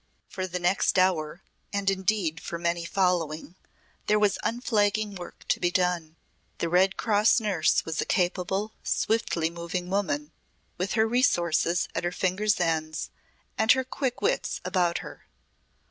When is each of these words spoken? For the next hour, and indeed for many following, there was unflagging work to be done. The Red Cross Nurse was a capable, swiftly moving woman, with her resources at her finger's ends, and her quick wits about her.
For 0.27 0.47
the 0.47 0.57
next 0.57 0.97
hour, 0.97 1.43
and 1.71 1.87
indeed 1.87 2.39
for 2.41 2.57
many 2.57 2.85
following, 2.85 3.53
there 4.07 4.17
was 4.17 4.39
unflagging 4.41 5.13
work 5.13 5.47
to 5.49 5.59
be 5.59 5.69
done. 5.69 6.15
The 6.57 6.69
Red 6.69 6.97
Cross 6.97 7.39
Nurse 7.39 7.85
was 7.85 8.01
a 8.01 8.05
capable, 8.05 8.73
swiftly 8.81 9.51
moving 9.51 9.91
woman, 9.91 10.31
with 10.75 10.93
her 10.93 11.05
resources 11.07 11.87
at 11.93 12.03
her 12.03 12.11
finger's 12.11 12.59
ends, 12.59 13.11
and 13.59 13.71
her 13.73 13.83
quick 13.83 14.23
wits 14.23 14.59
about 14.65 14.97
her. 15.05 15.27